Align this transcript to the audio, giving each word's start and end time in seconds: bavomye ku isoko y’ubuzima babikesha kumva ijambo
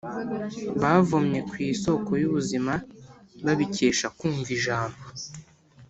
bavomye 0.81 1.39
ku 1.49 1.53
isoko 1.71 2.11
y’ubuzima 2.21 2.73
babikesha 3.45 4.07
kumva 4.17 4.49
ijambo 4.57 5.01